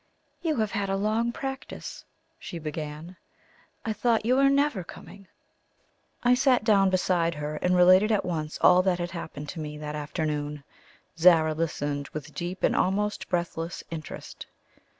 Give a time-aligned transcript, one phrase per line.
[0.41, 2.05] "You have had a long practice,"
[2.39, 3.17] she began;
[3.85, 5.27] "I thought you were never coming."
[6.23, 9.77] I sat down beside her, and related at once all that had happened to me
[9.77, 10.63] that afternoon.
[11.19, 14.47] Zara listened with deep and almost breathless interest.